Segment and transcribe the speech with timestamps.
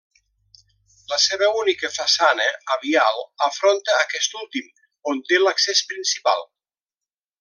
[1.11, 4.73] La seva única façana a vial afronta aquest últim,
[5.13, 6.47] on té l'accés principal.